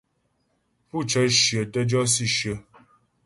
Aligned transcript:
Pú 0.87 0.97
cə́ 1.09 1.25
shyə 1.39 1.61
tə́ 1.71 1.83
jɔ 1.89 2.01
si 2.13 2.25
shyə. 2.35 2.53